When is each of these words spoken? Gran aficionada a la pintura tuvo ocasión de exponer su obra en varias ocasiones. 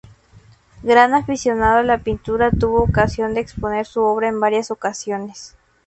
Gran 0.81 1.13
aficionada 1.13 1.81
a 1.81 1.83
la 1.83 1.99
pintura 1.99 2.49
tuvo 2.49 2.81
ocasión 2.81 3.35
de 3.35 3.41
exponer 3.41 3.85
su 3.85 4.01
obra 4.01 4.29
en 4.29 4.39
varias 4.39 4.71
ocasiones. 4.71 5.55